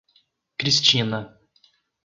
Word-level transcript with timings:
Cristina 0.57 1.19